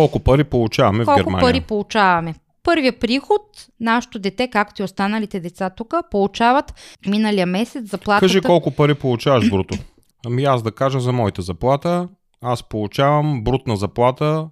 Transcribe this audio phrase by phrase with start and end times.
[0.00, 1.40] Колко пари получаваме колко в Германия?
[1.40, 2.34] пари получаваме.
[2.62, 3.42] Първия приход,
[3.80, 6.74] нашето дете, както и останалите деца тук, получават
[7.06, 8.20] миналия месец заплатата.
[8.20, 9.78] Кажи колко пари получаваш бруто.
[10.26, 12.08] Ами аз да кажа за моята заплата.
[12.42, 14.48] Аз получавам брутна заплата.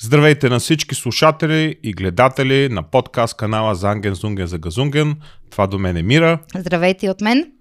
[0.00, 5.16] Здравейте на всички слушатели и гледатели на подкаст канала Занген Зунген за Газунген.
[5.50, 6.38] Това до мен е Мира.
[6.56, 7.52] Здравейте и от мен.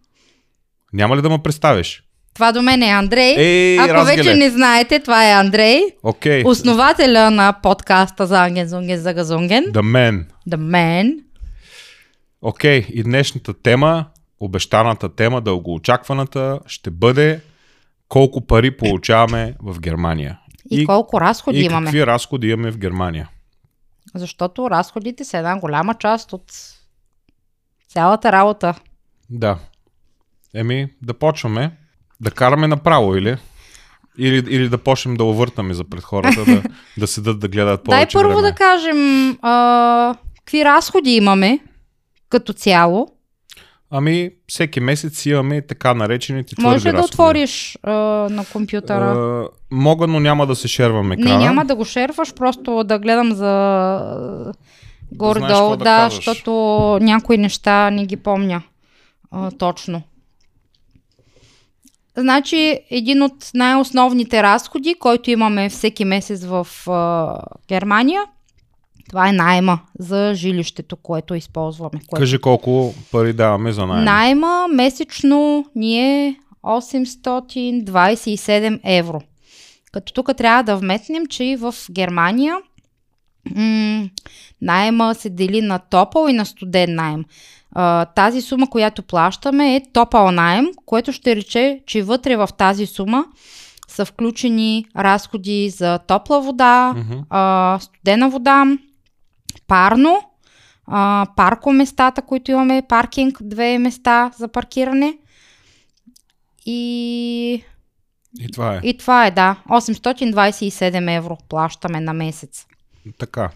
[0.94, 2.04] Няма ли да ме представиш?
[2.34, 3.36] Това до мен е Андрей.
[3.38, 4.16] Ей, Ако разгеле.
[4.18, 6.44] вече не знаете, това е Андрей, Окей.
[6.46, 9.64] основателя на подкаста за Анген Зунген за Газунген.
[9.64, 10.26] The man.
[10.50, 11.20] The Man.
[12.42, 14.06] Окей, и днешната тема,
[14.40, 17.42] обещаната тема, дългоочакваната, ще бъде
[18.08, 20.40] колко пари получаваме в Германия.
[20.72, 21.86] И, колко разходи и имаме.
[21.86, 23.30] какви разходи имаме в Германия.
[24.16, 26.44] Защото разходите са една голяма част от
[27.90, 28.74] цялата работа.
[29.30, 29.60] Да.
[30.56, 31.72] Еми, да почваме.
[32.22, 33.38] Да караме направо или?
[34.18, 36.64] Или, или да почнем да увъртаме за пред хората, да,
[36.98, 38.52] да седат да гледат повече Дай първо време.
[38.52, 41.60] да кажем а, какви разходи имаме
[42.30, 43.08] като цяло.
[43.92, 47.92] Ами, всеки месец имаме така наречените твърди Може ли да отвориш а,
[48.30, 49.06] на компютъра?
[49.06, 51.38] А, мога, но няма да се шервам екрана.
[51.38, 54.54] Не, няма да го шерваш, просто да гледам за
[55.12, 56.16] горе-долу, да, да казваш.
[56.16, 56.52] защото
[57.02, 58.62] някои неща не ги помня
[59.32, 60.02] а, точно.
[62.18, 68.22] Значи, един от най-основните разходи, който имаме всеки месец в а, Германия,
[69.10, 71.92] това е найма за жилището, което използваме.
[71.92, 72.22] Което...
[72.22, 74.06] Кажи колко пари даваме за найем.
[74.06, 79.22] Найма месечно ни е 827 евро.
[79.92, 82.58] Като тук трябва да вметнем, че и в Германия
[83.56, 84.10] м-
[84.62, 87.26] найема се дели на топъл и на студен найем.
[87.72, 92.86] А, тази сума, която плащаме е топъл найем, което ще рече, че вътре в тази
[92.86, 93.26] сума
[93.88, 97.20] са включени разходи за топла вода, Мгм.
[97.30, 98.66] а, студена вода,
[99.68, 100.22] парно,
[100.88, 105.18] а, паркоместата, които имаме, паркинг, две места за паркиране.
[106.66, 107.64] И,
[108.40, 108.80] И това е.
[108.84, 109.56] и това е, да.
[109.70, 112.66] 827 евро плащаме на месец.
[113.18, 113.50] Така.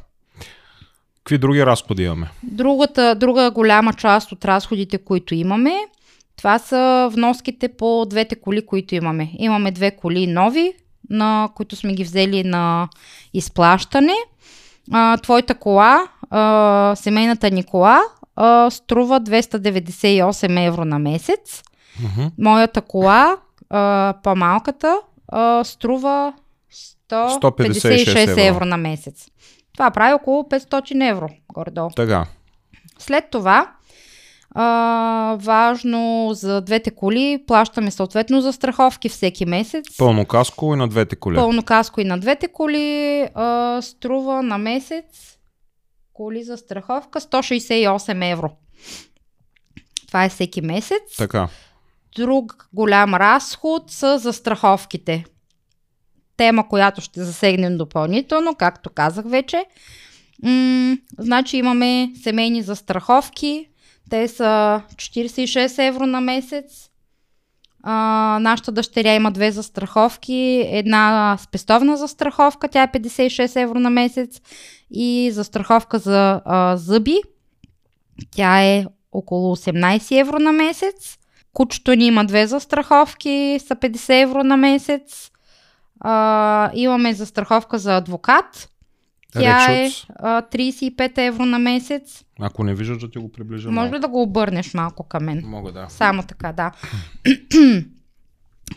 [1.17, 2.29] Какви други разходи имаме?
[2.43, 5.75] Другата, друга голяма част от разходите, които имаме,
[6.37, 9.31] това са вноските по двете коли, които имаме.
[9.37, 10.73] Имаме две коли нови,
[11.09, 12.89] на които сме ги взели на
[13.33, 14.15] изплащане.
[14.91, 18.01] А, твоята кола, а, семейната ни кола,
[18.35, 21.63] а, струва 298 евро на месец.
[21.99, 22.27] Мгм.
[22.37, 23.37] Моята кола,
[23.69, 24.97] а, по-малката,
[25.27, 26.33] а, струва
[26.75, 28.41] 156 156 евро.
[28.41, 29.27] евро на месец.
[29.73, 31.89] Това прави около 500 евро, горе-долу.
[31.95, 32.25] Така.
[32.99, 33.71] След това,
[34.51, 39.85] а, важно за двете коли, плащаме съответно за страховки всеки месец.
[39.97, 41.35] Пълно каско и на двете коли.
[41.35, 45.05] Пълно каско и на двете коли а, струва на месец
[46.13, 48.51] коли за страховка 168 евро.
[50.07, 51.17] Това е всеки месец.
[51.17, 51.49] Така.
[52.15, 55.25] Друг голям разход са за страховките.
[56.37, 59.65] Тема, която ще засегнем допълнително, както казах вече.
[60.43, 63.67] М- значи имаме семейни застраховки.
[64.09, 66.89] Те са 46 евро на месец.
[67.83, 70.67] А, нашата дъщеря има две застраховки.
[70.71, 74.41] Една спестовна застраховка, тя е 56 евро на месец.
[74.91, 77.21] И застраховка за а, зъби,
[78.31, 81.17] тя е около 18 евро на месец.
[81.53, 85.31] Кучето ни има две застраховки, са 50 евро на месец.
[86.07, 88.69] А, имаме застраховка за адвокат.
[89.33, 92.23] Тя е а, 35 евро на месец.
[92.39, 95.43] Ако не виждаш да ти го приближа Може ли да го обърнеш малко към мен?
[95.45, 95.85] Мога да.
[95.89, 96.71] Само така, да.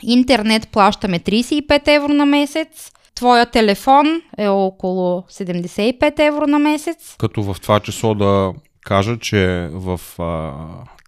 [0.03, 2.93] Интернет плащаме 35 евро на месец.
[3.15, 7.17] Твоя телефон е около 75 евро на месец.
[7.19, 10.53] Като в това число да кажа, че в а,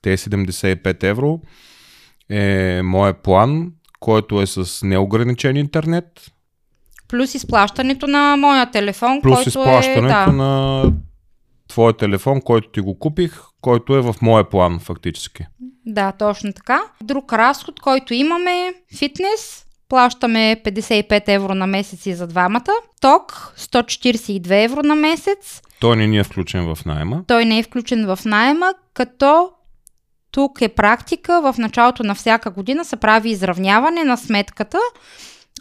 [0.02, 1.40] тези 75 евро
[2.28, 6.30] е моят план, който е с неограничен интернет,
[7.10, 10.08] Плюс изплащането на моя телефон, плюс който изплащането е...
[10.08, 10.82] Да, на
[11.68, 15.46] твоя телефон, който ти го купих, който е в моя план фактически.
[15.86, 16.80] да, точно така.
[17.02, 22.72] Друг разход, който имаме, фитнес, плащаме 55 евро на месец и за двамата.
[23.00, 25.62] Ток, 142 евро на месец.
[25.80, 27.24] Той не ни е включен в найема.
[27.26, 29.50] Той не е включен в найема, като
[30.30, 34.78] тук е практика, в началото на всяка година се прави изравняване на сметката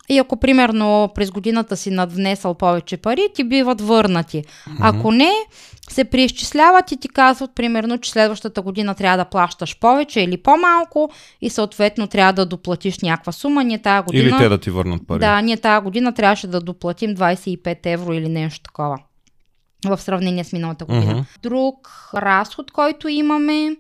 [0.09, 4.43] и ако примерно през годината си надвнесъл повече пари, ти биват върнати.
[4.79, 5.31] Ако не,
[5.89, 11.09] се преизчисляват и ти казват примерно, че следващата година трябва да плащаш повече или по-малко
[11.41, 13.63] и съответно трябва да доплатиш някаква сума.
[13.63, 14.29] Ние тази година...
[14.29, 15.19] Или те да ти върнат пари.
[15.19, 18.97] Да, ние тази година трябваше да доплатим 25 евро или нещо такова
[19.85, 21.13] в сравнение с миналата година.
[21.13, 21.21] Мгм.
[21.43, 23.75] Друг разход, който имаме,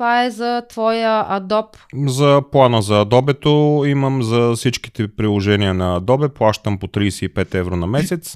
[0.00, 1.76] това е за твоя Adobe.
[2.06, 7.86] За плана за Adobe имам за всичките приложения на Adobe, плащам по 35 евро на
[7.86, 8.34] месец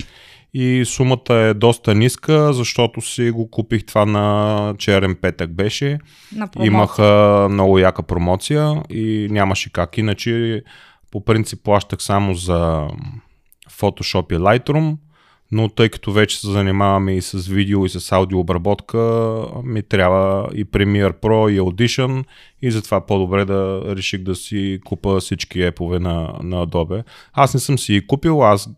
[0.54, 5.98] и сумата е доста ниска, защото си го купих това на черен петък беше.
[6.36, 6.66] На промоция.
[6.66, 9.98] Имаха много яка промоция и нямаше как.
[9.98, 10.62] Иначе
[11.10, 12.88] по принцип плащах само за
[13.70, 14.96] Photoshop и Lightroom,
[15.52, 18.98] но тъй като вече се занимаваме и с видео и с аудиообработка,
[19.64, 22.24] ми трябва и Premiere Pro и Audition
[22.62, 27.04] и затова по-добре да реших да си купа всички епове на, на Adobe.
[27.32, 28.68] Аз не съм си ги купил, аз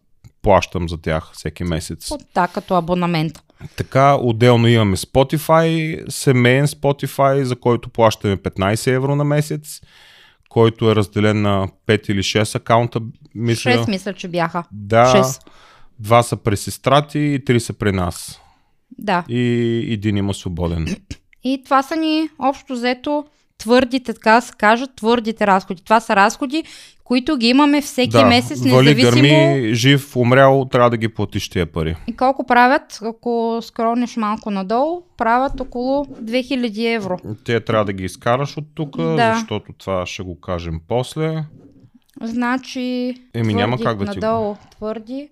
[0.43, 2.11] плащам за тях всеки месец.
[2.11, 3.43] От, да, като абонамент.
[3.77, 9.81] Така, отделно имаме Spotify, семейен Spotify, за който плащаме 15 евро на месец,
[10.49, 13.01] който е разделен на 5 или 6 акаунта,
[13.35, 13.71] мисля.
[13.71, 14.65] 6 мисля, че бяха.
[14.73, 15.51] Да, Шест.
[15.99, 18.41] Два са при сестрати и три са при нас.
[18.99, 19.25] Да.
[19.29, 19.41] И
[19.91, 20.87] един има свободен.
[21.45, 23.25] И това са ни общо взето
[23.59, 25.85] твърдите, така да се кажат, твърдите разходи.
[25.85, 26.65] Това са разходи,
[27.05, 31.49] които ги имаме всеки да, месец, вали независимо гърми, жив, умрял, трябва да ги платиш
[31.49, 31.97] тия пари.
[32.07, 37.19] и колко правят, ако скрониш малко надолу, правят около 2000 евро.
[37.45, 39.35] Те трябва да ги изкараш от тук, Да.
[39.35, 41.45] защото това ще го кажем после.
[42.23, 45.29] Значи, Еми, няма как да ти го- надолу, твърди.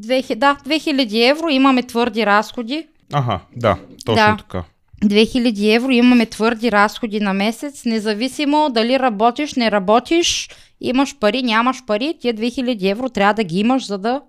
[0.00, 2.86] 2000, да, 2000 евро имаме твърди разходи.
[3.12, 4.36] Аха, да, точно Да.
[4.36, 4.64] така.
[5.04, 10.50] 2000 евро имаме твърди разходи на месец, независимо дали работиш, не работиш,
[10.80, 14.20] имаш пари, нямаш пари, тия 2000 евро трябва да ги имаш, за да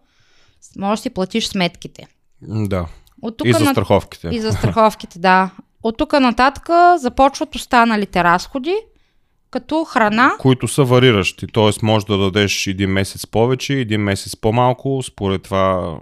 [0.78, 2.08] можеш да си платиш сметките.
[2.42, 2.86] Да.
[3.22, 3.72] От тук И за на...
[3.72, 4.30] страховките.
[4.32, 5.50] И за страховките, да.
[5.84, 8.76] От тук нататък започват останалите разходи,
[9.54, 10.32] като храна.
[10.40, 11.48] които са вариращи.
[11.48, 11.72] Т.е.
[11.86, 15.98] може да дадеш един месец повече, един месец по-малко, според това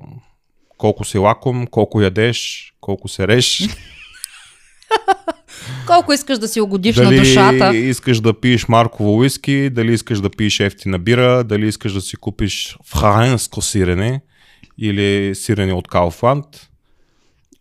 [0.77, 3.69] колко си лаком, колко ядеш, колко се реш.
[5.87, 7.77] Колко искаш да си угодиш дали на душата.
[7.77, 12.15] искаш да пиеш марково уиски, дали искаш да пиеш ефтина бира, дали искаш да си
[12.15, 14.21] купиш френско сирене
[14.77, 16.45] или сирене от Кауфланд.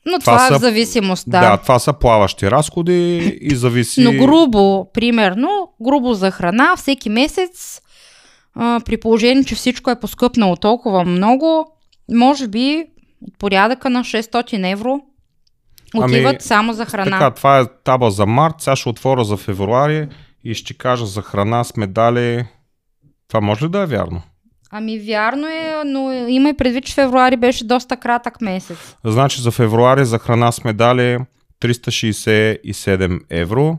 [0.07, 1.41] Но това това, е са- в зависимост, Да.
[1.41, 1.51] да.
[1.51, 4.03] да, това са плаващи разходи и зависи...
[4.03, 5.49] Но грубо, примерно,
[5.83, 7.81] грубо за храна, всеки месец,
[8.55, 11.73] а, при положение, че всичко е поскъпнало толкова много,
[12.11, 12.85] може би
[13.27, 15.01] от порядъка на 600 евро
[15.95, 17.19] отиват Ами, само за храна.
[17.19, 20.09] Така, това е таба за март, сега ще отворя за февруари
[20.45, 22.45] и ще кажа за храна сме дали...
[23.29, 24.23] Това може ли да е вярно?
[24.71, 28.97] Ами вярно е, но има и предвид, че февруари беше доста кратък месец.
[29.05, 31.19] Значи за февруари за храна сме дали
[31.63, 33.79] 367 евро.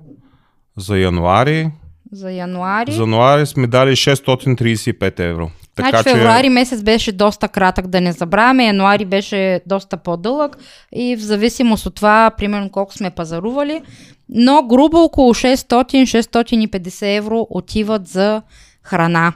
[0.77, 1.71] За януари.
[2.11, 2.91] За януари.
[2.91, 5.51] За януари сме дали 635 евро.
[5.75, 8.65] Така значи февруари месец беше доста кратък, да не забравяме.
[8.65, 10.57] Януари беше доста по-дълъг
[10.95, 13.81] и в зависимост от това, примерно колко сме пазарували,
[14.29, 18.41] но грубо около 600-650 евро отиват за
[18.83, 19.33] храна.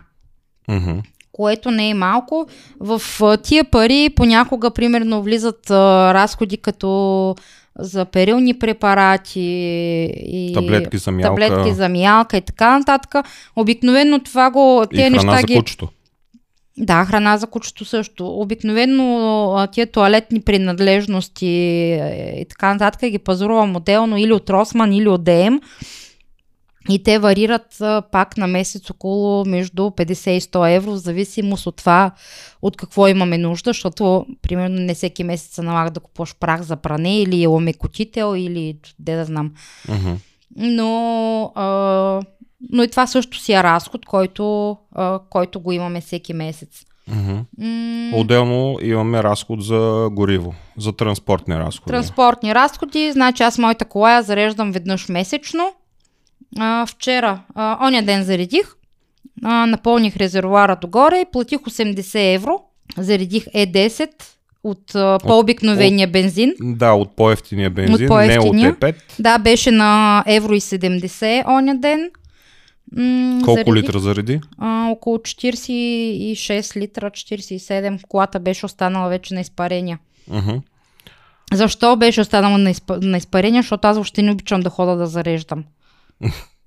[0.67, 0.99] Мгм.
[1.35, 2.47] Което не е малко.
[2.79, 3.01] В
[3.43, 7.35] тия пари понякога, примерно, влизат а, разходи като
[7.79, 9.41] за перилни препарати
[10.25, 11.27] и Таблетки за мялка.
[11.27, 13.15] таблетки за мялка и така нататък.
[13.55, 15.55] Обикновено това го, И тези храна неща за ги...
[15.55, 15.87] кучето.
[16.77, 18.27] Да, храна за кучето също.
[18.27, 25.07] Обикновено тия туалетни принадлежности е, и така нататък ги пазарувам отделно или от Росман, или
[25.07, 25.57] от ДМ.
[26.89, 31.67] И те варират а, пак на месец около между 50 и 100 евро, в зависимост
[31.67, 32.11] от това
[32.61, 36.75] от какво имаме нужда, защото примерно не всеки месец се налага да купуваш прах за
[36.75, 39.51] пране или омекотител или де да знам.
[39.89, 40.13] Мгм.
[40.55, 41.65] Но, а,
[42.71, 46.85] но и това също си е разход, който, а, който го имаме всеки месец.
[47.57, 51.87] М- Отделно имаме разход за гориво, за транспортни разходи.
[51.87, 55.73] Транспортни разходи, значи аз моята кола я зареждам веднъж месечно.
[56.59, 58.75] А, вчера, а, оня ден заредих,
[59.43, 62.59] а, напълних резервуара догоре и платих 80 евро.
[62.97, 64.09] Заредих Е10
[64.63, 66.53] от а, по-обикновения бензин.
[66.61, 68.69] Да, от по-ефтиния бензин, От не по-евтиния.
[68.71, 68.95] от Е5.
[69.19, 72.09] Да, беше на евро и 70 оня ден.
[72.97, 74.41] М, Колко заредих, литра зареди?
[74.57, 77.99] А, около 46 литра, 47.
[78.07, 79.99] Колата беше останала вече на изпарения.
[80.27, 80.55] Мгм.
[81.53, 82.91] Защо беше останала на, изп...
[83.01, 83.61] на изпарение?
[83.61, 85.63] Защото аз въобще не обичам да хода да зареждам.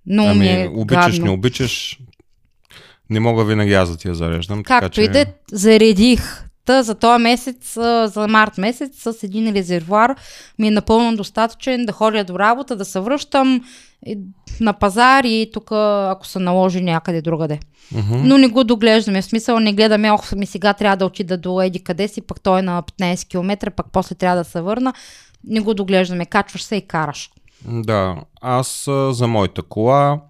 [0.07, 1.25] Но ми Ами, е обичаш, гадно.
[1.25, 1.99] не обичаш.
[3.11, 4.59] Не мога винаги аз да ти я зареждам.
[4.63, 5.03] така Както че...
[5.03, 6.45] и да заредих.
[6.65, 7.75] Та за този месец,
[8.05, 10.15] за март месец, с един резервуар
[10.59, 13.65] ми е напълно достатъчен да ходя до работа, да се връщам
[14.61, 17.61] на пазар и тук, ако се наложи някъде другаде.
[17.93, 18.21] Мгм.
[18.25, 19.23] Но не го доглеждаме.
[19.23, 22.41] В смисъл не гледаме, ох, ми сега трябва да отида до еди къде си, пък
[22.41, 24.95] той е на 15 км, пък после трябва да се върна.
[25.45, 26.27] Не го доглеждаме.
[26.27, 27.31] Качваш се и караш.
[27.65, 30.21] Да, аз за моята кола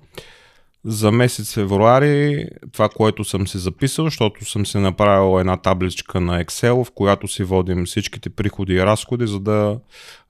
[0.85, 6.45] за месец февруари това, което съм си записал, защото съм си направил една табличка на
[6.45, 9.79] Excel, в която си водим всичките приходи и разходи, за да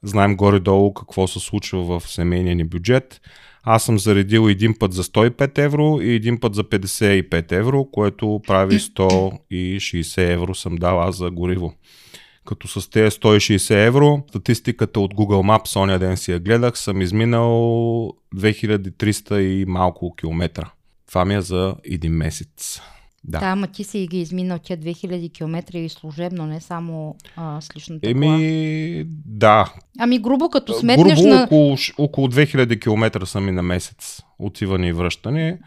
[0.02, 3.20] знаем горе-долу какво се случва в семейния ни бюджет.
[3.62, 8.40] Аз съм заредил един път за 105 евро и един път за 55 евро, което
[8.46, 11.74] прави 160 евро съм дал аз за гориво.
[12.48, 17.02] Като с тези 160 евро, статистиката от Google Maps, оня ден си я гледах, съм
[17.02, 17.50] изминал
[18.36, 20.70] 2300 и малко километра.
[21.08, 22.80] Това ми е за един месец.
[23.24, 23.38] Да.
[23.40, 27.76] Да, ама ти си ги изминал тия 2000 км и служебно, не само а, с
[27.76, 28.26] личната кола.
[28.26, 29.72] Еми, да.
[29.98, 31.42] Ами грубо, като сметнеш Грубо на...
[31.42, 35.58] около, около 2000 км са ми на месец отиване и връщане.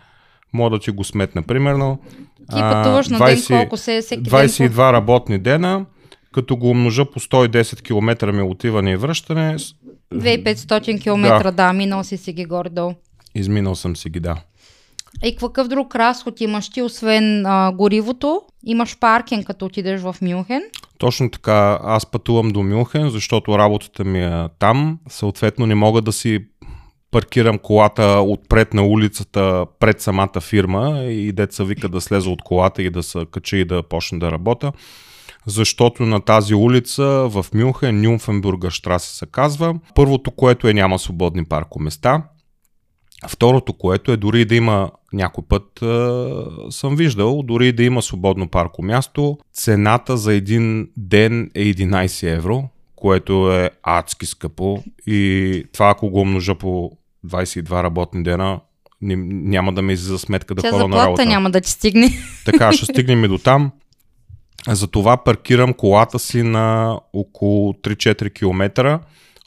[0.54, 2.00] Мога да ти го сметна, примерно.
[2.38, 4.34] Ти пътуваш на ден колко се всеки ден.
[4.34, 5.86] 22 работни дена,
[6.34, 9.74] като го умножа по 110 км ми отиване и връщане, с-
[10.14, 11.52] 2500 км, да.
[11.52, 12.94] да, минал си си ги горе-долу.
[13.36, 14.36] изминал съм си ги, да.
[15.24, 18.42] И какъв друг разход имаш ти, освен а, горивото?
[18.66, 20.64] Имаш паркинг, като отидеш в Мюнхен.
[20.98, 25.00] Точно така, аз пътувам до Мюнхен, защото работата ми е там.
[25.10, 26.40] Съответно не мога да си
[27.12, 32.82] паркирам колата отпред на улицата, пред самата фирма и деца вика да слеза от колата
[32.84, 34.72] и да се кача и да почне да работя.
[35.46, 41.46] Защото на тази улица в Мюнхен, Нюнфенбургер штрасе се казва, първото, което е няма свободни
[41.46, 42.24] паркоместа.
[43.28, 45.86] Второто, което е дори да има някой път е,
[46.70, 52.64] съм виждал, дори да има свободно парко място, цената за един ден е 11 евро,
[52.96, 56.92] което е адски скъпо и това ако го умножа по
[57.28, 58.60] 22 работни дена,
[59.02, 61.26] няма да ми излиза сметка да Тя ходя на работа.
[61.26, 62.10] няма да ти стигне.
[62.46, 63.72] Така, ще стигнем и до там.
[64.68, 69.00] Затова паркирам колата си на около 3-4 км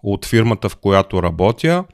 [0.03, 1.85] от фирмата, в която работя,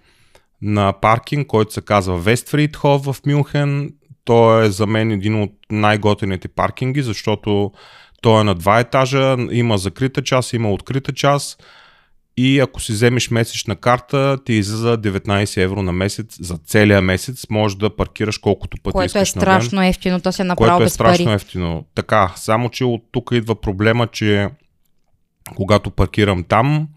[0.62, 3.94] на паркинг, който се казва Вестфридхоф в Мюнхен.
[4.24, 7.72] Той е за мен един от най-готените паркинги, защото
[8.22, 11.62] той е на два етажа, има закрита част, има открита част
[12.36, 17.46] и ако си вземеш месечна карта, ти излиза 19 евро на месец за целия месец.
[17.50, 20.70] Може да паркираш колкото пъти Което е искаш на ден страшно ефтино, то се направи
[20.70, 21.34] което е страшно пари.
[21.34, 21.84] ефтино.
[21.94, 24.48] Така, само че от тук идва проблема, че
[25.56, 26.88] когато паркирам там,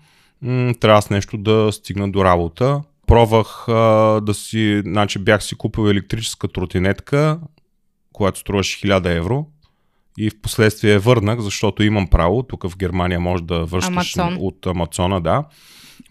[0.42, 2.82] м- трябва с нещо да стигна до работа.
[3.08, 3.74] Пробвах а,
[4.22, 7.40] да си, значи бях си купил електрическа тротинетка,
[8.14, 9.46] която струваше 1000 евро
[10.18, 12.44] и в последствие върнах, защото имам право.
[12.44, 14.38] Тук в Германия може да връщаш Амазон.
[14.40, 15.44] от Амазона, да.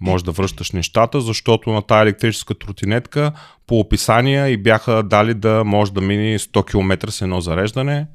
[0.01, 3.33] Може да връщаш нещата, защото на тази електрическа тротинетка
[3.67, 8.07] по описания и бяха дали да може да мини 100 км с едно зареждане.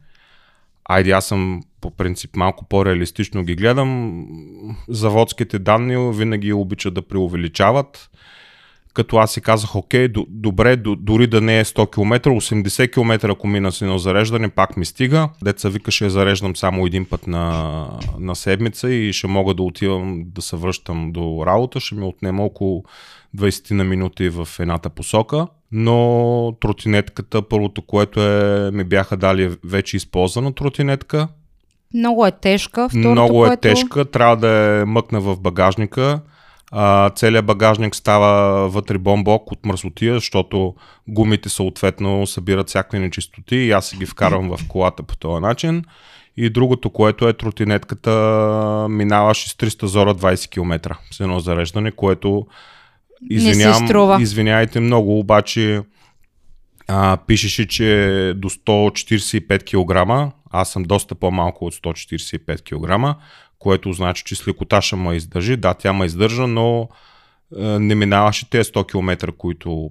[0.85, 4.25] Айде, аз съм по принцип малко по-реалистично ги гледам.
[4.89, 8.09] Заводските данни винаги обичат да преувеличават.
[8.97, 13.47] Като аз си казах, окей, добре, дори да не е 100 км, 80 км ако
[13.47, 15.29] мина с едно зареждане, пак ми стига.
[15.43, 17.85] Деца вика, ще зареждам само един път на,
[18.19, 21.79] на седмица и ще мога да отивам да се връщам до работа.
[21.79, 22.83] Ще ми отнема около
[23.37, 25.47] 20 на минути в едната посока.
[25.71, 31.27] Но тротинетката, първото, което е, ми бяха дали е вече използвана тротинетка.
[31.93, 32.89] Много е тежка.
[32.89, 33.61] Второто, Много е което...
[33.61, 36.21] тежка, трябва да е мъкна в багажника.
[36.71, 40.75] А, целият багажник става вътре бомбок от мръсотия, защото
[41.07, 45.83] гумите съответно събират всякакви нечистоти и аз си ги вкарвам в колата по този начин.
[46.37, 48.11] И другото, което е тротинетката,
[48.89, 52.47] минаваш с 300 зора 20 км с едно зареждане, което
[53.29, 55.81] извинявам, извинявайте много, обаче
[56.87, 60.33] а, пишеше, че до 145 кг.
[60.51, 63.17] Аз съм доста по-малко от 145 кг,
[63.59, 65.57] което значи, че с лекота ще ме издържи.
[65.57, 66.89] Да, тя ме издържа, но
[67.57, 69.89] е, не минаваше тези 100 км, които...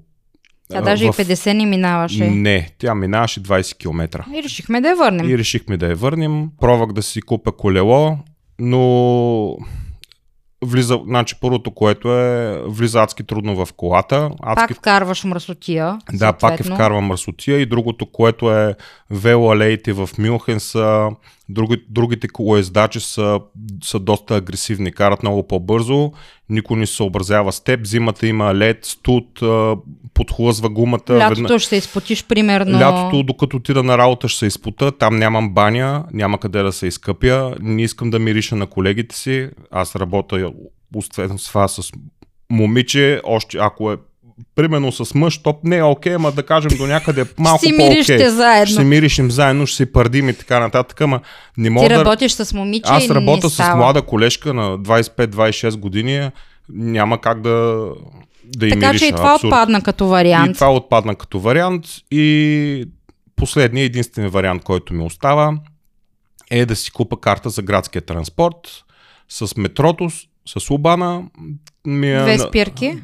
[0.69, 2.31] Тя даже и в- 50 не минаваше.
[2.31, 4.25] Не, тя минаваше 20 км.
[4.35, 5.31] И решихме да я върнем.
[5.31, 6.49] И решихме да я върнем.
[6.61, 8.19] Пробвах да си купя колело,
[8.59, 9.57] но
[10.65, 14.31] влиза, значи първото, което е, влиза адски трудно в колата.
[14.43, 15.99] Адски Пак вкарваш мръсотия.
[16.13, 18.75] да, пак е вкарвам мръсотия и другото, което е
[19.11, 21.11] велоалеите в Мюнхен са
[21.49, 23.41] Други, другите колоездачи са,
[23.85, 26.13] са доста агресивни, карат много по-бързо,
[26.49, 29.41] никой не се съобразява с теб, зимата има лед, студ,
[30.15, 31.01] подхлъзва гумата.
[31.11, 32.81] Лятото ведна- ще се изпотиш примерно.
[32.81, 34.93] Лятото, докато отида на работа, ще се изпута.
[34.93, 37.55] Там нямам баня, няма къде да се изкъпя.
[37.61, 39.49] Не искам да мириша на колегите си.
[39.71, 40.53] Аз работя,
[40.95, 41.93] освен това, с
[42.51, 43.21] момиче.
[43.25, 43.97] Още ако е
[44.55, 48.29] примерно с мъж, топ не е окей, ама да кажем до някъде малко си по-окей.
[48.29, 48.67] заедно.
[48.67, 51.21] Ще си миришим заедно, ще си пърдим и така нататък, ама
[51.57, 51.95] не Ти мога да...
[51.97, 53.77] работиш с момиче Аз и работя с става.
[53.77, 56.31] млада колежка на 25-26 години.
[56.69, 57.51] Няма как да,
[58.47, 58.99] да Така мириша.
[58.99, 59.45] че и това Абсурд.
[59.45, 60.55] отпадна като И вариант.
[60.55, 61.85] това отпадна като вариант.
[62.11, 62.85] И
[63.37, 65.59] последният единствен вариант, който ми остава,
[66.51, 68.57] е да си купа карта за градския транспорт
[69.29, 71.23] с метрото, с- Лубана.
[71.87, 72.95] Ми е Две спирки.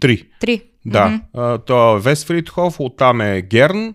[0.00, 0.24] Три.
[0.40, 0.62] Три.
[0.86, 1.20] Да.
[1.36, 3.94] А, То е Вестфридхоф, оттам е Герн,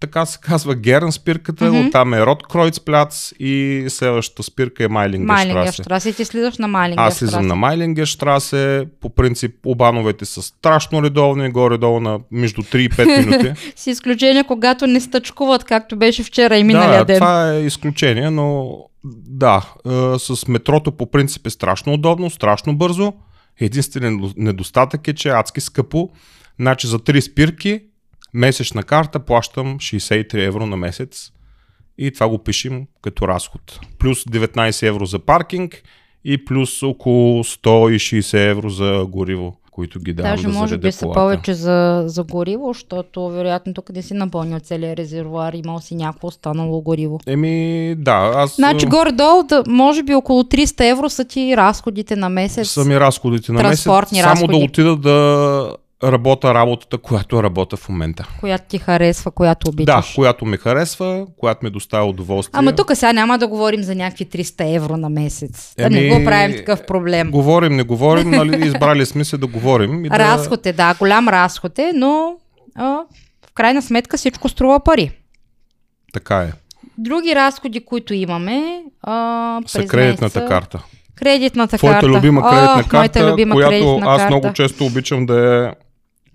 [0.00, 1.86] така се казва Герн спирката, Мгм.
[1.86, 6.08] оттам е Роткройцпляц и следващата спирка е Майлингер Майлингер Штрасе.
[6.08, 11.02] И ти слизаш на Майлингер аз слизам на Майлингер Штрасе, по принцип обановете са страшно
[11.02, 13.52] редовни, горе-долу на между 3 и 5 минути.
[13.76, 17.16] С изключение, когато не стъчкуват, както беше вчера и миналия да, ден.
[17.16, 18.78] това е изключение, но
[19.28, 23.12] да, е, с метрото по принцип е страшно удобно, страшно бързо.
[23.60, 26.10] Единственият недостатък е, че е адски скъпо.
[26.60, 27.80] Значи за 3 спирки,
[28.34, 31.32] месечна карта, плащам 63 евро на месец.
[31.98, 33.80] И това го пишем като разход.
[33.98, 35.82] Плюс 19 евро за паркинг
[36.24, 41.00] и плюс около 160 евро за гориво, които ги давам Даже да може би са
[41.00, 41.20] колата.
[41.20, 46.28] повече за, за гориво, защото вероятно тук не си напълнил целия резервуар, имал си някакво
[46.28, 47.20] останало гориво.
[47.26, 48.54] Еми, да, аз...
[48.56, 52.68] Значи горе-долу, да, може би около 300 евро са ти разходите на месец.
[52.68, 53.82] Сами разходите на месец.
[53.82, 54.58] Само разходи.
[54.58, 55.70] да отида да
[56.02, 58.28] работя работата, която работя в момента.
[58.40, 60.14] която ти харесва, която Да, обичаш.
[60.14, 62.58] която ми харесва, която ми доставя удоволствие.
[62.58, 65.74] Ама тук сега няма да говорим за някакви 300 евро на месец.
[65.76, 67.30] Да не Еми, го правим такъв проблем.
[67.30, 70.04] Говорим, не говорим, нали, избрали сме се да говорим.
[70.04, 70.18] И да...
[70.18, 72.36] Разход е, да, голям разход е, но
[72.74, 72.84] а,
[73.42, 75.10] в крайна сметка всичко струва пари.
[76.12, 76.52] Така е.
[76.98, 78.62] Други разходи, които имаме
[79.02, 80.82] а, Са кредитната месеца- карта.
[81.14, 82.08] Кредитната Твоята карта.
[82.08, 84.30] любима кредитна моята карта, любима която кредитна аз карта.
[84.30, 85.85] много често обичам да, е,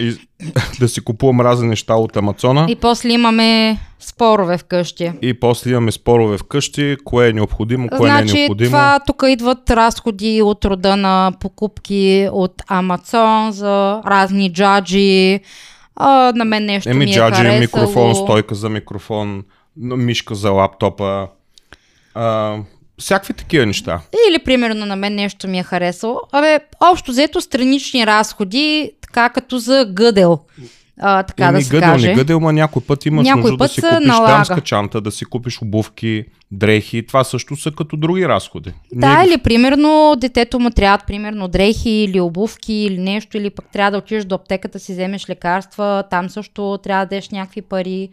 [0.02, 0.18] и,
[0.80, 2.66] да си купувам разни неща от Амазона.
[2.70, 5.12] И после имаме спорове вкъщи.
[5.22, 8.70] И после имаме спорове вкъщи, кое е необходимо, кое не е Значи необходимо.
[8.70, 15.40] това тук идват разходи от рода на покупки от Амазон за разни джаджи.
[15.96, 17.60] А, на мен нещо Еми, ми е джаджи, харесало.
[17.60, 19.44] микрофон, стойка за микрофон,
[19.78, 21.28] мишка за лаптопа.
[22.14, 22.58] А,
[23.00, 24.02] всякакви такива неща.
[24.30, 26.22] Или примерно на мен нещо ми е харесало.
[26.32, 30.40] Абе, общо взето странични разходи, така като за гъдел.
[31.04, 32.08] А, така Еми, да се гъдел, каже.
[32.08, 34.34] не гъдел, ма някой път имаш Някой нужда път да си купиш налага.
[34.34, 37.06] дамска чанта, да си купиш обувки, дрехи.
[37.08, 38.74] Това също са като други разходи.
[38.94, 43.66] Да, Ние- или примерно детето му трябват примерно дрехи или обувки или нещо, или пък
[43.74, 48.10] трябва да отидеш до аптеката си вземеш лекарства, там също трябва да дадеш някакви пари.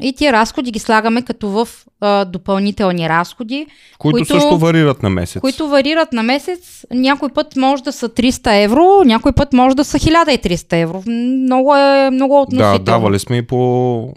[0.00, 1.68] И тия разходи ги слагаме като в
[2.00, 3.66] а, допълнителни разходи,
[3.98, 5.40] които, които- също варират на месец.
[5.40, 6.86] които варират на месец.
[6.90, 11.02] Някой път може да са 300 евро, някой път може да са 1300 евро.
[11.06, 12.78] Много е много Да, относително.
[12.78, 14.12] давали сме и по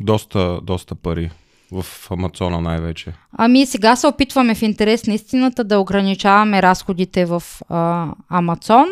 [0.00, 1.30] доста, доста пари
[1.72, 3.12] в Амазона най-вече.
[3.32, 8.86] Ами сега се опитваме в интерес на истината да ограничаваме разходите в а, Амазон,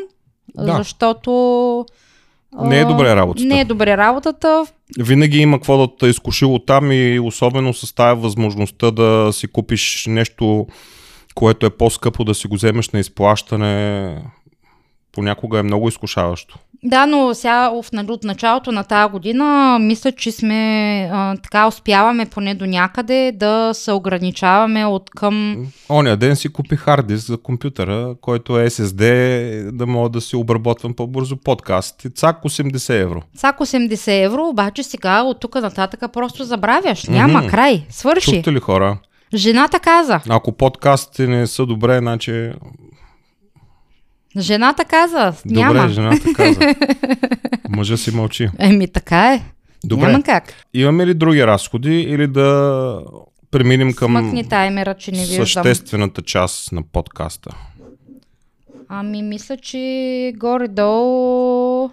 [0.56, 0.76] Да.
[0.76, 1.86] защото
[2.62, 3.46] Не е добре работата.
[3.46, 4.66] Не е добре работата.
[4.98, 10.06] Винаги има какво да те изкушило там и особено с тая възможността да си купиш
[10.08, 10.66] нещо,
[11.34, 14.22] което е по-скъпо, да си го вземеш на изплащане.
[15.12, 16.58] Понякога е много изкушаващо.
[16.86, 17.68] Да, но сега
[18.08, 20.54] от началото на тази година мисля, че сме
[21.12, 26.78] а, така успяваме поне до някъде да се ограничаваме от към Оня ден си купих
[26.80, 32.06] хард диск за компютъра, който е SSD, да мога да си обработвам по-бързо подкаст.
[32.14, 33.22] Цак 80 евро.
[33.36, 37.04] цак 80 евро, обаче сега от тук нататък просто забравяш.
[37.04, 37.48] Няма Мгм.
[37.48, 37.86] край.
[37.90, 38.30] Свърши.
[38.34, 38.98] Чухте ли хора?
[39.34, 40.20] Жената каза.
[40.28, 42.50] Ако подкастите не са добре, значи...
[44.38, 45.32] Жената каза.
[45.46, 45.88] Добре, Няма.
[45.88, 46.60] жената каза.
[47.68, 48.48] Мъжа си мълчи.
[48.58, 49.42] Еми така е.
[49.84, 50.06] Добре.
[50.06, 50.54] Няма как.
[50.74, 53.00] Имаме ли други разходи или да
[53.50, 55.46] преминем към Смъкни таймера, че не виждам.
[55.46, 57.50] съществената част на подкаста?
[58.88, 61.90] Ами мисля, че горе-долу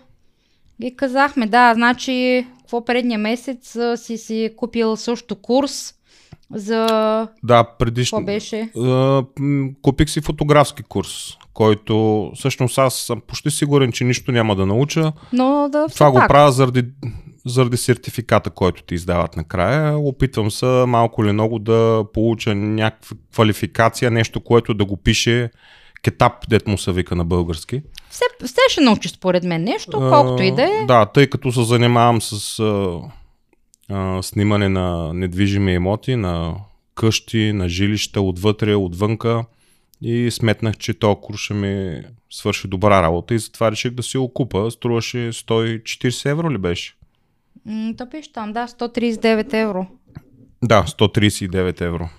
[0.82, 1.48] ги казахме.
[1.48, 5.94] Да, значи, какво предния месец си си купил също курс
[6.54, 6.88] за...
[7.44, 8.18] Да, предишно.
[8.18, 8.70] Какво беше?
[8.78, 9.24] А,
[9.82, 11.10] Купих си фотографски курс,
[11.54, 15.12] който всъщност аз съм почти сигурен, че нищо няма да науча.
[15.34, 16.28] Но да Това го пак.
[16.28, 16.84] правя заради
[17.46, 19.98] заради сертификата, който ти издават накрая.
[19.98, 25.50] Опитвам се малко или много да получа някаква квалификация, нещо, което да го пише
[26.04, 27.82] кетап, дет му се вика на български.
[28.10, 30.86] Все, все ще научиш според мен нещо, колкото и да е.
[30.88, 32.64] Да, тъй като се занимавам с
[33.92, 36.56] а, снимане на недвижими имоти, на
[36.96, 39.44] къщи, на жилища, отвътре, отвънка
[40.02, 44.18] и сметнах, че този курс ще ми свърши добра работа и затова реших да си
[44.18, 44.72] го купа.
[44.72, 46.96] Струваше 140 евро ли беше?
[47.66, 49.88] М, то пише там, да, 139 евро.
[50.64, 52.10] Да, 139 евро.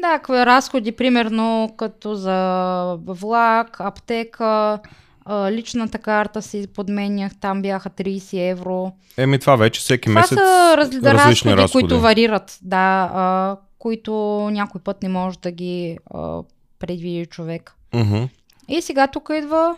[0.00, 4.78] Да, какви разходи, примерно като за влак, аптека,
[5.24, 8.92] а, личната карта си подменях, там бяха 30 евро.
[9.16, 11.12] Еми това вече всеки Това месец са раз, различни
[11.50, 11.82] разходи, разходи.
[11.82, 14.12] които варират, да, а, които
[14.52, 16.38] някой път не може да ги а,
[16.78, 17.74] предвиди човек.
[17.94, 18.22] Мгм.
[18.68, 19.76] И сега тук идва,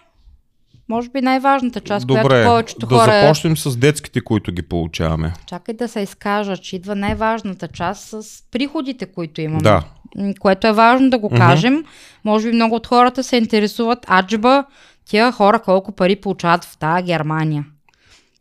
[0.88, 3.20] може би най-важната част, Добре, която повечето да хора...
[3.22, 5.32] започнем с детските, които ги получаваме.
[5.46, 9.62] Чакай да се изкажа, че идва най-важната част с приходите, които имаме.
[9.62, 9.82] Да.
[10.40, 11.36] Което е важно да го Мгм.
[11.36, 11.84] кажем.
[12.24, 14.64] Може би много от хората се интересуват, аджба,
[15.08, 17.64] тия хора колко пари получават в тази Германия.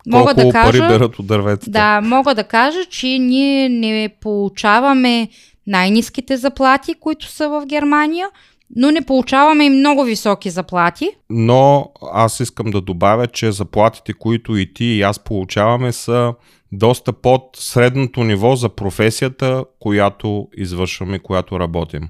[0.06, 1.70] Мога Колко да кажа, пари берат от дърветата.
[1.70, 5.28] да, мога да кажа, че ние не получаваме
[5.66, 8.28] най-низките заплати, които са в Германия,
[8.76, 11.10] но не получаваме и много високи заплати.
[11.30, 16.34] Но аз искам да добавя, че заплатите, които и ти и аз получаваме са
[16.72, 22.08] доста под средното ниво за професията, която извършваме, която работим.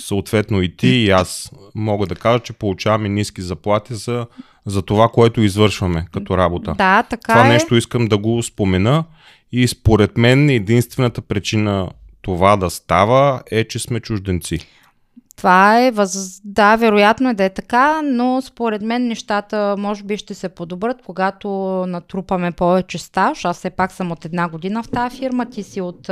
[0.00, 4.26] Съответно и ти и аз мога да кажа, че получаваме ниски заплати за,
[4.66, 6.74] за това, което извършваме като работа.
[6.78, 7.48] Да, така Това е.
[7.48, 9.04] нещо искам да го спомена
[9.52, 11.90] и според мен единствената причина
[12.22, 14.58] това да става е, че сме чужденци.
[15.36, 16.40] Това е, въз...
[16.44, 21.02] да, вероятно е да е така, но според мен нещата може би ще се подобрат,
[21.06, 21.48] когато
[21.88, 23.44] натрупаме повече стаж.
[23.44, 26.10] Аз все пак съм от една година в тази фирма, ти си от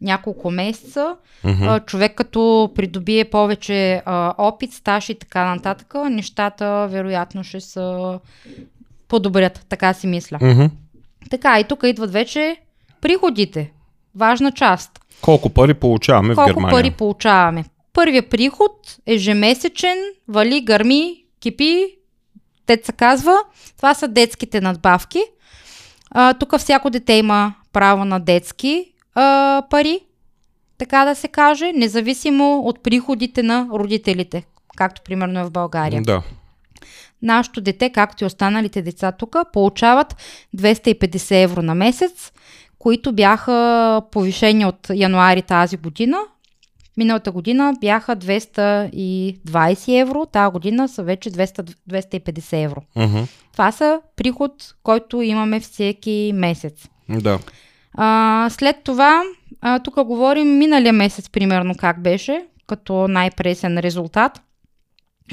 [0.00, 1.16] няколко месеца.
[1.44, 8.18] А, човек като придобие повече а, опит, стаж и така нататък, нещата вероятно ще се
[9.08, 10.38] подобрят, така си мисля.
[10.42, 10.66] Мгм.
[11.30, 12.56] Така, и тук идват вече
[13.00, 13.72] приходите.
[14.14, 15.00] Важна част.
[15.22, 16.70] Колко пари получаваме в Колко Германия?
[16.70, 17.64] пари получаваме?
[17.92, 21.86] Първия приход ежемесечен, вали, гърми, кипи,
[22.66, 23.36] дет се казва.
[23.76, 25.22] Това са детските надбавки.
[26.10, 30.00] А, тук всяко дете има право на детски а, пари,
[30.78, 34.44] така да се каже, независимо от приходите на родителите,
[34.76, 36.02] както примерно е в България.
[36.02, 36.22] Да.
[37.22, 40.16] Нашето дете, както и останалите деца тук, получават
[40.56, 42.32] 250 евро на месец,
[42.78, 46.18] които бяха повишени от януари тази година.
[46.96, 52.82] Миналата година бяха 220 евро, тази година са вече 200, 250 евро.
[52.96, 53.22] Мгм.
[53.52, 54.52] Това са приход,
[54.82, 56.88] който имаме всеки месец.
[57.08, 57.38] Да.
[57.96, 59.22] А, след това,
[59.60, 64.40] а, тук говорим миналия месец, примерно как беше, като най-пресен резултат.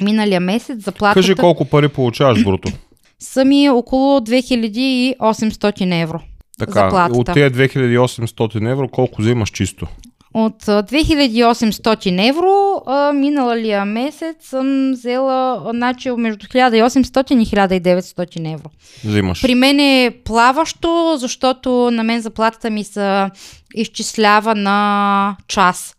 [0.00, 2.68] Миналия месец заплатата Кажи колко пари получаваш бруто.
[3.18, 6.20] са ми около 2800 евро.
[6.58, 7.20] Така, заплатата.
[7.20, 9.86] от тези 2800 евро колко взимаш чисто?
[10.34, 12.52] От а, 2800 евро
[12.86, 18.70] а, миналия месец съм взела значи, между 1800 и 1900 евро.
[19.04, 19.42] Взимаш.
[19.42, 23.26] При мен е плаващо, защото на мен заплатата ми се
[23.74, 25.94] изчислява на час.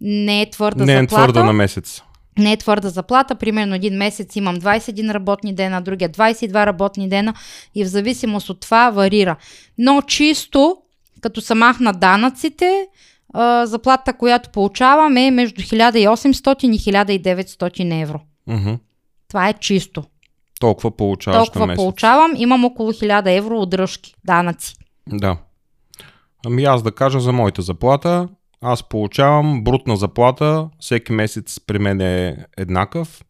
[0.00, 1.14] Не е твърда Не е заплата.
[1.22, 2.02] твърда на месец.
[2.38, 3.34] не е твърда заплата.
[3.34, 7.34] Примерно един месец имам 21 работни дена, другия 22 работни дена
[7.74, 9.36] и в зависимост от това варира.
[9.78, 10.76] Но чисто,
[11.20, 12.86] като са махна данъците,
[13.34, 18.20] а, заплата, която получавам е между 1800 и 1900 евро.
[18.46, 18.74] Мгм.
[19.28, 20.04] Това е чисто.
[20.60, 21.78] Толкова получаваш на Толкова месец.
[21.78, 24.74] получавам, имам около 1000 евро удръжки, данъци.
[25.08, 25.36] Да.
[26.46, 28.28] Ами аз да кажа за моята заплата.
[28.60, 30.68] Аз получавам брутна заплата.
[30.80, 33.24] Всеки месец при мен е еднакъв.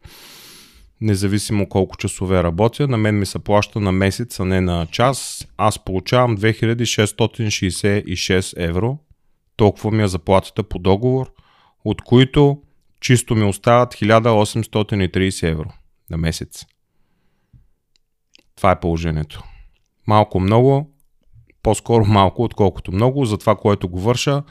[1.01, 2.89] Независимо колко часове работя.
[2.89, 5.47] На мен ми се плаща на месец, а не на час.
[5.57, 8.99] Аз получавам 2666 евро.
[9.59, 11.33] Толкова ми е заплатата по договор,
[11.85, 12.63] от които
[13.01, 15.69] чисто ми остават 1830 евро
[16.11, 16.67] на месец.
[18.57, 19.43] Това е положението.
[20.07, 20.91] Малко много,
[21.63, 24.43] по-скоро малко, отколкото много, за това, което го върша.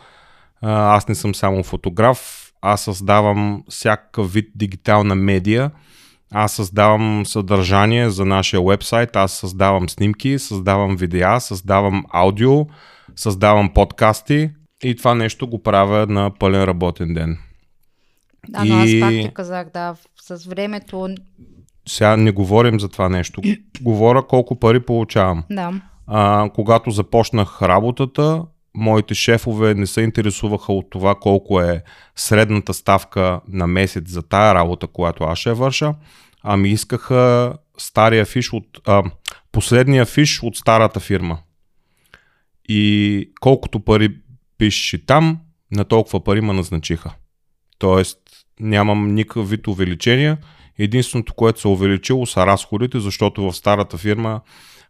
[0.61, 5.71] Аз не съм само фотограф, аз създавам всякакъв вид дигитална медия.
[6.33, 12.65] Аз създавам съдържание за нашия вебсайт, аз създавам снимки, създавам видеа, създавам аудио,
[13.15, 14.49] създавам подкасти
[14.83, 17.37] и това нещо го правя на пълен работен ден.
[18.49, 21.07] Да, но аз И- пак ти казах, да, с времето,
[21.87, 23.41] Сега не говорим за това нещо.
[23.81, 25.43] Говоря колко пари получавам.
[25.49, 25.73] да.
[26.07, 28.43] А, когато започнах работата,
[28.75, 31.83] моите шефове не се интересуваха от това колко е
[32.15, 35.93] средната ставка на месец за тая работа, която аз ще върша,
[36.43, 39.03] ами искаха стария фиш от, а,
[39.51, 41.37] последния фиш от старата фирма.
[42.69, 44.09] И колкото пари
[44.57, 45.39] пишеш там,
[45.71, 47.13] на толкова пари ме назначиха.
[47.77, 48.17] Тоест,
[48.59, 50.37] нямам никакъв вид увеличение.
[50.79, 54.41] Единственото, което се увеличило са разходите, защото в старата фирма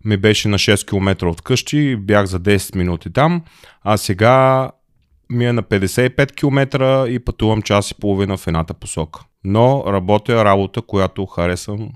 [0.06, 3.44] ми беше на 6 км от къщи, бях за 10 минути там,
[3.82, 4.70] а сега
[5.30, 9.22] ми е на 55 км и пътувам час и половина в едната посока.
[9.44, 11.90] Но работя работа, която харесвам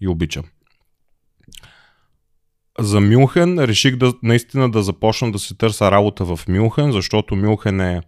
[0.00, 0.44] и обичам.
[2.80, 7.80] За Мюнхен реших да, наистина да започна да се търся работа в Мюнхен, защото Мюнхен
[7.80, 8.02] е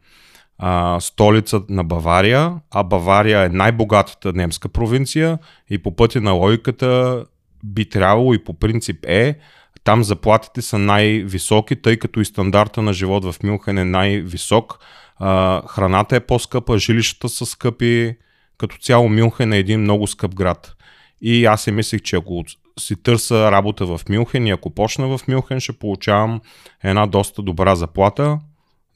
[0.58, 5.38] а, столица на Бавария, а Бавария е най-богатата немска провинция
[5.70, 7.24] и по пътя на логиката
[7.64, 9.38] би трябвало и по принцип е,
[9.84, 14.78] там заплатите са най-високи, тъй като и стандарта на живот в Мюнхен е най-висок.
[15.16, 18.16] А, храната е по-скъпа, жилищата са скъпи,
[18.58, 20.76] като цяло Мюнхен е един много скъп град.
[21.22, 22.44] И аз си мислих, че ако
[22.80, 26.40] си търса работа в Мюнхен и ако почна в Мюнхен, ще получавам
[26.84, 28.38] една доста добра заплата,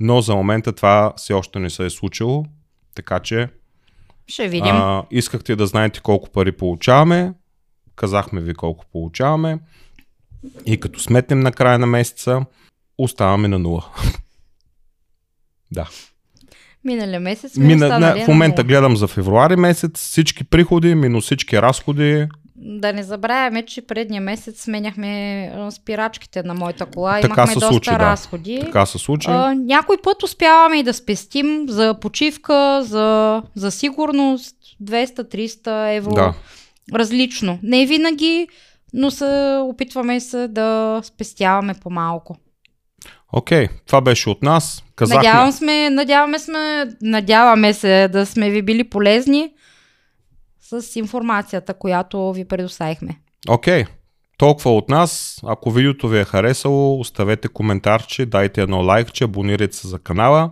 [0.01, 2.45] но за момента това все още не се е случило,
[2.95, 3.49] така че
[4.27, 4.75] Ще видим.
[4.77, 7.33] а, искахте да знаете колко пари получаваме,
[7.97, 9.59] казахме ви колко получаваме
[10.67, 12.45] и като сметнем на края на месеца,
[12.99, 13.85] оставаме на нула.
[15.73, 15.89] да.
[16.85, 18.68] Миналия месец Мина, не, в момента нула.
[18.68, 22.27] гледам за февруари месец, всички приходи минус всички разходи.
[22.57, 27.20] Да не забравяме, че предния месец сменяхме спирачките на моята кола.
[27.20, 27.99] Така Имахме се доста случи, да.
[27.99, 28.61] разходи.
[28.61, 29.29] Така се случи.
[29.31, 36.14] А, някой път успяваме и да спестим за почивка, за, за сигурност 200-300 евро.
[36.14, 36.35] Да.
[36.94, 37.59] Различно.
[37.62, 38.49] Не винаги,
[38.92, 42.37] но се опитваме се да спестяваме по-малко.
[43.37, 44.85] Окей, това беше от нас.
[44.97, 49.53] Казахме, Надявам сме, надяваме, сме, надяваме се да сме ви били полезни
[50.61, 53.20] с информацията, която ви предоставихме.
[53.49, 53.85] Окей,
[54.38, 55.40] толкова от нас.
[55.47, 60.51] Ако видеото ви е харесало, оставете коментарче, дайте едно лайкче, абонирайте се за канала.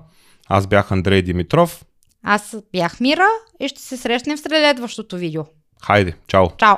[0.49, 1.85] Аз бях Андрей Димитров.
[2.23, 3.29] Аз бях Мира
[3.61, 5.45] и ще се срещнем в следващото видео.
[5.83, 6.47] Хайде, чао!
[6.57, 6.77] Чао!